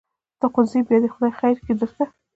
[0.39, 2.03] ته خو ځې بیا به خدای خیر کړي دې ته.